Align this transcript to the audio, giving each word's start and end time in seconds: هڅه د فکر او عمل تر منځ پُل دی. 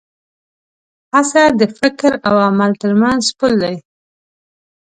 هڅه 1.13 1.43
د 1.59 1.61
فکر 1.79 2.11
او 2.27 2.35
عمل 2.47 2.71
تر 2.81 2.91
منځ 3.01 3.23
پُل 3.37 3.53
دی. 3.63 3.75